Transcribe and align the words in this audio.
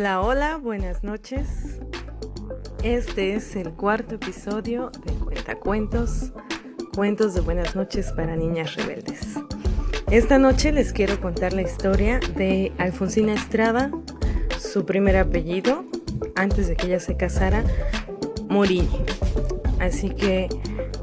Hola, 0.00 0.20
hola, 0.20 0.56
buenas 0.58 1.02
noches. 1.02 1.80
Este 2.84 3.34
es 3.34 3.56
el 3.56 3.72
cuarto 3.72 4.14
episodio 4.14 4.92
de 5.04 5.12
Cuentacuentos, 5.12 6.32
cuentos 6.94 7.34
de 7.34 7.40
buenas 7.40 7.74
noches 7.74 8.12
para 8.12 8.36
niñas 8.36 8.76
rebeldes. 8.76 9.34
Esta 10.08 10.38
noche 10.38 10.70
les 10.70 10.92
quiero 10.92 11.20
contar 11.20 11.52
la 11.52 11.62
historia 11.62 12.20
de 12.36 12.72
Alfonsina 12.78 13.34
Estrada, 13.34 13.90
su 14.60 14.86
primer 14.86 15.16
apellido, 15.16 15.84
antes 16.36 16.68
de 16.68 16.76
que 16.76 16.86
ella 16.86 17.00
se 17.00 17.16
casara, 17.16 17.64
Morini. 18.48 19.04
Así 19.80 20.10
que 20.10 20.48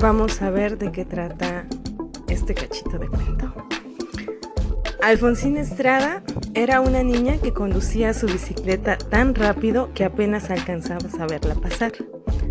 vamos 0.00 0.42
a 0.42 0.50
ver 0.50 0.78
de 0.78 0.90
qué 0.90 1.04
trata 1.04 1.64
este 2.26 2.54
cachito 2.54 2.98
de 2.98 3.06
cuento. 3.06 3.54
Alfonsina 5.02 5.60
Estrada 5.60 6.22
era 6.52 6.82
una 6.82 7.02
niña 7.02 7.38
que 7.38 7.54
conducía 7.54 8.12
su 8.12 8.26
bicicleta 8.26 8.98
tan 8.98 9.34
rápido 9.34 9.90
que 9.94 10.04
apenas 10.04 10.50
alcanzabas 10.50 11.18
a 11.18 11.26
verla 11.26 11.54
pasar. 11.54 11.92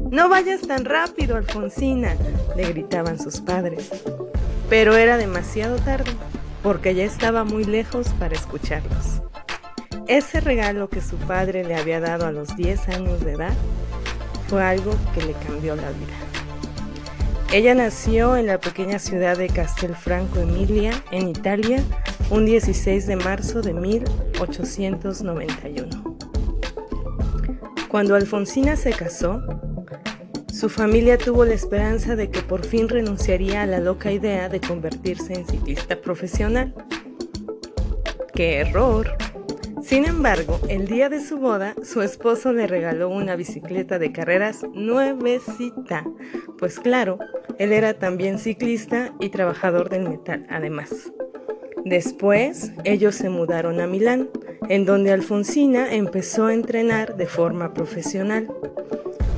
No 0.09 0.29
vayas 0.29 0.61
tan 0.61 0.85
rápido, 0.85 1.35
Alfonsina, 1.35 2.15
le 2.55 2.69
gritaban 2.69 3.19
sus 3.19 3.39
padres. 3.41 3.89
Pero 4.67 4.95
era 4.95 5.17
demasiado 5.17 5.75
tarde, 5.77 6.11
porque 6.63 6.95
ya 6.95 7.03
estaba 7.03 7.43
muy 7.43 7.65
lejos 7.65 8.07
para 8.19 8.33
escucharlos. 8.33 9.21
Ese 10.07 10.39
regalo 10.39 10.89
que 10.89 11.01
su 11.01 11.17
padre 11.17 11.63
le 11.63 11.75
había 11.75 11.99
dado 11.99 12.25
a 12.25 12.31
los 12.31 12.55
10 12.55 12.89
años 12.89 13.23
de 13.23 13.33
edad 13.33 13.53
fue 14.47 14.63
algo 14.63 14.95
que 15.13 15.21
le 15.21 15.33
cambió 15.33 15.75
la 15.75 15.89
vida. 15.91 16.17
Ella 17.51 17.75
nació 17.75 18.35
en 18.37 18.47
la 18.47 18.59
pequeña 18.59 18.97
ciudad 18.97 19.37
de 19.37 19.49
Castelfranco 19.49 20.39
Emilia, 20.39 20.91
en 21.11 21.29
Italia, 21.29 21.83
un 22.31 22.45
16 22.45 23.07
de 23.07 23.15
marzo 23.15 23.61
de 23.61 23.73
1891. 23.73 26.17
Cuando 27.87 28.15
Alfonsina 28.15 28.75
se 28.75 28.91
casó, 28.91 29.41
su 30.53 30.69
familia 30.69 31.17
tuvo 31.17 31.45
la 31.45 31.55
esperanza 31.55 32.15
de 32.15 32.29
que 32.29 32.41
por 32.41 32.63
fin 32.63 32.87
renunciaría 32.87 33.63
a 33.63 33.65
la 33.65 33.79
loca 33.79 34.11
idea 34.11 34.47
de 34.47 34.61
convertirse 34.61 35.33
en 35.33 35.47
ciclista 35.47 35.99
profesional. 35.99 36.75
¡Qué 38.35 38.59
error! 38.59 39.17
Sin 39.81 40.05
embargo, 40.05 40.59
el 40.69 40.85
día 40.85 41.09
de 41.09 41.21
su 41.21 41.39
boda, 41.39 41.73
su 41.83 42.03
esposo 42.03 42.53
le 42.53 42.67
regaló 42.67 43.09
una 43.09 43.35
bicicleta 43.35 43.97
de 43.97 44.11
carreras 44.11 44.63
nuevecita, 44.73 46.05
pues 46.59 46.79
claro, 46.79 47.17
él 47.57 47.71
era 47.71 47.95
también 47.95 48.37
ciclista 48.37 49.15
y 49.19 49.29
trabajador 49.29 49.89
del 49.89 50.07
metal 50.07 50.45
además. 50.49 51.11
Después, 51.85 52.71
ellos 52.83 53.15
se 53.15 53.29
mudaron 53.29 53.79
a 53.79 53.87
Milán, 53.87 54.29
en 54.67 54.85
donde 54.85 55.11
Alfonsina 55.11 55.93
empezó 55.93 56.47
a 56.47 56.53
entrenar 56.53 57.15
de 57.15 57.25
forma 57.25 57.73
profesional, 57.73 58.47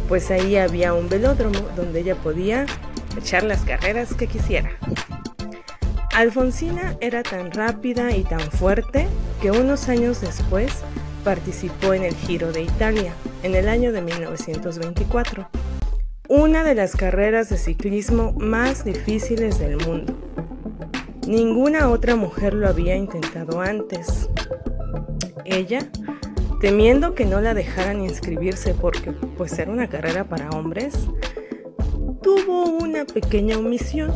pues 0.08 0.30
ahí 0.32 0.58
había 0.58 0.94
un 0.94 1.08
velódromo 1.08 1.60
donde 1.76 2.02
ella 2.02 2.16
podía 2.16 2.66
echar 3.18 3.44
las 3.44 3.62
carreras 3.62 4.14
que 4.14 4.28
quisiera. 4.28 4.72
Alfonsina 6.14 6.98
era 7.00 7.24
tan 7.24 7.52
rápida 7.52 8.16
y 8.16 8.24
tan 8.24 8.42
fuerte 8.42 9.08
que 9.42 9.52
unos 9.52 9.88
años 9.88 10.20
después 10.20 10.84
participó 11.24 11.94
en 11.94 12.04
el 12.04 12.16
Giro 12.16 12.52
de 12.52 12.64
Italia, 12.64 13.14
en 13.44 13.56
el 13.56 13.70
año 13.70 13.94
de 13.94 14.02
1924, 14.02 15.48
una 16.28 16.64
de 16.64 16.76
las 16.76 16.96
carreras 16.96 17.50
de 17.50 17.58
ciclismo 17.58 18.34
más 18.34 18.84
difíciles 18.84 19.60
del 19.60 19.78
mundo. 19.78 20.18
Ninguna 21.28 21.90
otra 21.90 22.16
mujer 22.16 22.54
lo 22.54 22.68
había 22.68 22.96
intentado 22.96 23.62
antes. 23.62 24.28
Ella, 25.46 25.88
temiendo 26.60 27.14
que 27.14 27.26
no 27.26 27.40
la 27.42 27.54
dejaran 27.54 28.02
inscribirse 28.02 28.74
porque 28.74 29.12
pues 29.12 29.58
era 29.60 29.72
una 29.72 29.88
carrera 29.88 30.24
para 30.24 30.50
hombres, 30.50 30.94
tuvo 32.22 32.66
una 32.66 33.06
pequeña 33.06 33.58
omisión. 33.58 34.12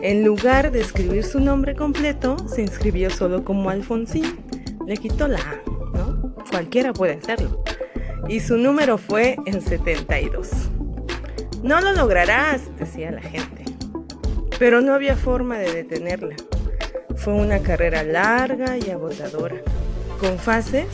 En 0.00 0.24
lugar 0.24 0.70
de 0.70 0.80
escribir 0.80 1.24
su 1.24 1.40
nombre 1.40 1.74
completo, 1.74 2.36
se 2.48 2.62
inscribió 2.62 3.10
solo 3.10 3.44
como 3.44 3.70
Alfonsín. 3.70 4.38
Le 4.86 4.96
quitó 4.96 5.28
la 5.28 5.38
A, 5.38 5.60
¿no? 5.96 6.34
Cualquiera 6.50 6.92
puede 6.92 7.14
hacerlo. 7.14 7.62
Y 8.28 8.40
su 8.40 8.56
número 8.56 8.98
fue 8.98 9.36
el 9.46 9.60
72. 9.60 10.50
No 11.62 11.80
lo 11.80 11.92
lograrás, 11.92 12.62
decía 12.78 13.10
la 13.12 13.22
gente 13.22 13.61
pero 14.62 14.80
no 14.80 14.94
había 14.94 15.16
forma 15.16 15.58
de 15.58 15.72
detenerla. 15.72 16.36
Fue 17.16 17.34
una 17.34 17.58
carrera 17.64 18.04
larga 18.04 18.78
y 18.78 18.90
agotadora, 18.90 19.56
con 20.20 20.38
fases 20.38 20.86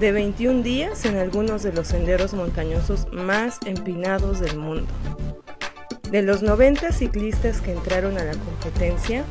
de 0.00 0.10
21 0.10 0.64
días 0.64 1.04
en 1.04 1.18
algunos 1.18 1.62
de 1.62 1.72
los 1.72 1.86
senderos 1.86 2.34
montañosos 2.34 3.06
más 3.12 3.60
empinados 3.66 4.40
del 4.40 4.58
mundo. 4.58 4.92
De 6.10 6.22
los 6.22 6.42
90 6.42 6.90
ciclistas 6.90 7.60
que 7.60 7.70
entraron 7.70 8.18
a 8.18 8.24
la 8.24 8.32
competencia, 8.32 9.22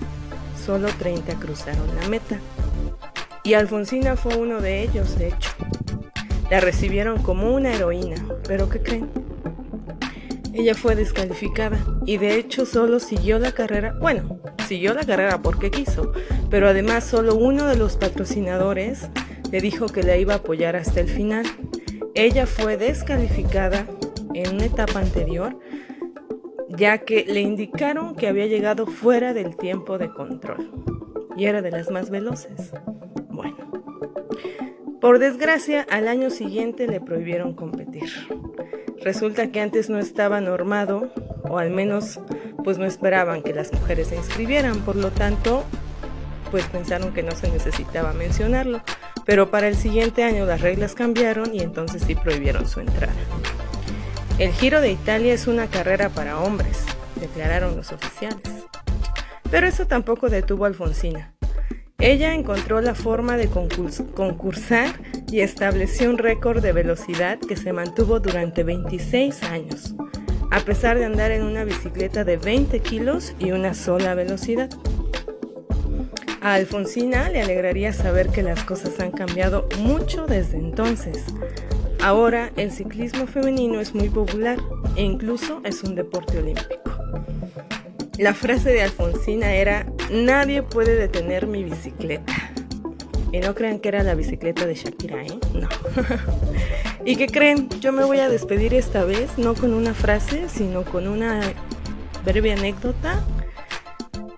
solo 0.66 0.88
30 0.98 1.34
cruzaron 1.36 1.94
la 2.02 2.08
meta. 2.08 2.40
Y 3.44 3.56
Alfonsina 3.56 4.16
fue 4.16 4.38
uno 4.38 4.62
de 4.62 4.82
ellos, 4.82 5.20
de 5.20 5.28
hecho. 5.28 5.50
La 6.50 6.62
recibieron 6.62 7.22
como 7.22 7.54
una 7.54 7.74
heroína, 7.74 8.16
pero 8.48 8.70
¿qué 8.70 8.82
creen? 8.82 9.22
Ella 10.53 10.75
fue 10.75 10.96
descalificada 10.96 11.78
y 12.06 12.18
de 12.18 12.36
hecho 12.36 12.66
solo 12.66 13.00
siguió 13.00 13.40
la 13.40 13.52
carrera, 13.52 13.96
bueno, 14.00 14.40
siguió 14.68 14.94
la 14.94 15.03
carrera 15.03 15.41
porque 15.41 15.72
quiso, 15.72 16.12
pero 16.50 16.68
además 16.68 17.03
solo 17.03 17.36
uno 17.36 17.66
de 17.66 17.75
los 17.75 17.97
patrocinadores 17.97 19.09
le 19.52 19.62
dijo 19.62 19.88
que 19.88 20.03
la 20.03 20.18
iba 20.18 20.34
a 20.34 20.38
apoyar 20.38 20.75
hasta 20.75 21.00
el 21.00 21.08
final. 21.08 21.46
Ella 22.16 22.46
fue 22.46 22.78
descalificada 22.78 23.88
en 24.34 24.56
una 24.56 24.66
etapa 24.66 25.00
anterior 25.00 25.58
ya 26.75 27.00
que 27.00 27.25
le 27.25 27.41
indicaron 27.41 28.16
que 28.16 28.28
había 28.28 28.47
llegado 28.47 28.85
fuera 28.88 29.34
del 29.34 29.56
tiempo 29.56 29.97
de 29.97 30.12
control 30.12 30.72
y 31.38 31.46
era 31.46 31.62
de 31.62 31.72
las 31.72 31.90
más 31.91 32.09
veloces. 32.09 32.72
Bueno, 33.30 33.58
por 35.00 35.20
desgracia 35.20 35.85
al 35.90 36.08
año 36.08 36.30
siguiente 36.30 36.88
le 36.88 37.00
prohibieron 37.00 37.53
competir. 37.53 38.09
Resulta 39.03 39.47
que 39.47 39.59
antes 39.59 39.90
no 39.90 40.00
estaba 40.00 40.40
normado, 40.40 41.12
o 41.44 41.58
al 41.58 41.72
menos 41.72 42.22
pues 42.64 42.78
no 42.78 42.86
esperaban 42.86 43.44
que 43.44 43.53
las 43.53 43.74
mujeres 43.74 44.08
se 44.08 44.16
inscribieran, 44.16 44.80
por 44.80 44.96
lo 44.96 45.12
tanto 45.12 45.66
pues 46.52 46.66
pensaron 46.68 47.14
que 47.14 47.24
no 47.24 47.31
se 47.31 47.52
necesitaba 47.52 48.14
mencionarlo, 48.14 48.81
pero 49.25 49.52
para 49.52 49.68
el 49.68 49.75
siguiente 49.75 50.24
año 50.24 50.46
las 50.46 50.62
reglas 50.62 50.96
cambiaron 50.96 51.53
y 51.53 51.62
entonces 51.62 52.03
sí 52.03 52.16
prohibieron 52.16 52.68
su 52.68 52.80
entrada. 52.80 53.14
El 54.40 54.53
Giro 54.53 54.80
de 54.80 54.91
Italia 54.91 55.34
es 55.34 55.47
una 55.47 55.68
carrera 55.68 56.09
para 56.09 56.40
hombres, 56.40 56.85
declararon 57.20 57.75
los 57.75 57.91
oficiales. 57.91 58.41
Pero 59.52 59.68
eso 59.68 59.85
tampoco 59.85 60.30
detuvo 60.30 60.64
a 60.64 60.68
Alfonsina. 60.68 61.34
Ella 62.00 62.34
encontró 62.34 62.81
la 62.81 62.96
forma 62.96 63.35
de 63.35 63.47
concursar 63.50 64.90
y 65.34 65.42
estableció 65.42 66.12
un 66.12 66.20
récord 66.20 66.62
de 66.62 66.74
velocidad 66.74 67.40
que 67.40 67.56
se 67.56 67.74
mantuvo 67.74 68.20
durante 68.20 68.64
26 68.64 69.42
años, 69.42 69.96
a 70.52 70.60
pesar 70.60 71.00
de 71.00 71.06
andar 71.06 71.32
en 71.32 71.42
una 71.42 71.64
bicicleta 71.64 72.24
de 72.24 72.38
20 72.38 72.80
kilos 72.82 73.34
y 73.40 73.50
una 73.50 73.74
sola 73.74 74.14
velocidad. 74.14 74.70
A 76.40 76.54
Alfonsina 76.54 77.30
le 77.30 77.42
alegraría 77.42 77.94
saber 77.94 78.30
que 78.30 78.44
las 78.44 78.64
cosas 78.64 79.00
han 79.00 79.10
cambiado 79.10 79.68
mucho 79.80 80.28
desde 80.28 80.58
entonces. 80.58 81.24
Ahora 82.00 82.52
el 82.56 82.72
ciclismo 82.72 83.26
femenino 83.26 83.80
es 83.80 83.96
muy 83.96 84.10
popular 84.10 84.60
e 84.96 85.02
incluso 85.02 85.62
es 85.64 85.82
un 85.82 85.96
deporte 85.96 86.38
olímpico. 86.38 86.94
La 88.20 88.36
frase 88.36 88.70
de 88.70 88.84
Alfonsina 88.84 89.52
era, 89.56 89.88
nadie 90.12 90.62
puede 90.62 90.96
detener 90.96 91.48
mi 91.48 91.64
bicicleta. 91.64 92.53
Y 93.34 93.40
no 93.40 93.56
crean 93.56 93.80
que 93.80 93.90
era 93.90 94.03
la 94.03 94.14
bicicleta 94.14 94.68
de 94.68 94.76
Shakira, 94.76 95.24
¿eh? 95.24 95.40
No. 95.56 95.68
¿Y 97.06 97.16
qué 97.16 97.26
creen? 97.26 97.68
Yo 97.80 97.91
me 97.91 98.03
voy 98.03 98.20
a 98.20 98.30
despedir 98.30 98.76
esta 98.76 99.06
vez, 99.06 99.40
no 99.40 99.56
con 99.56 99.74
una 99.74 99.96
frase, 99.96 100.47
sino 100.50 100.84
con 100.84 101.08
una 101.08 101.41
breve 102.24 102.53
anécdota 102.53 103.24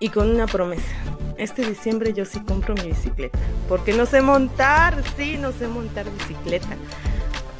y 0.00 0.08
con 0.08 0.30
una 0.30 0.46
promesa. 0.46 0.94
Este 1.36 1.66
diciembre 1.66 2.14
yo 2.14 2.24
sí 2.24 2.40
compro 2.40 2.74
mi 2.74 2.86
bicicleta, 2.86 3.38
porque 3.68 3.92
no 3.92 4.06
sé 4.06 4.22
montar, 4.22 5.02
sí, 5.18 5.36
no 5.36 5.52
sé 5.52 5.68
montar 5.68 6.06
bicicleta. 6.10 6.74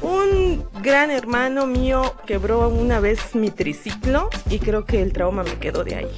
Un 0.01 0.65
gran 0.81 1.11
hermano 1.11 1.67
mío 1.67 2.15
quebró 2.25 2.67
una 2.67 2.99
vez 2.99 3.35
mi 3.35 3.51
triciclo 3.51 4.31
y 4.49 4.57
creo 4.57 4.85
que 4.85 5.03
el 5.03 5.13
trauma 5.13 5.43
me 5.43 5.59
quedó 5.59 5.83
de 5.83 5.97
ahí. 5.97 6.11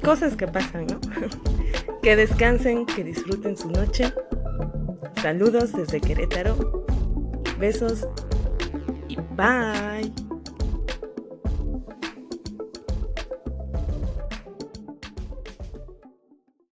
Cosas 0.00 0.36
que 0.36 0.46
pasan, 0.46 0.86
¿no? 0.86 1.00
que 2.02 2.16
descansen, 2.16 2.84
que 2.84 3.04
disfruten 3.04 3.56
su 3.56 3.70
noche. 3.70 4.12
Saludos 5.22 5.72
desde 5.72 6.00
Querétaro. 6.00 6.84
Besos 7.58 8.06
y 9.08 9.16
bye. 9.36 10.12